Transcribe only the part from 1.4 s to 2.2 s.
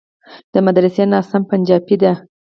پنجابى دى.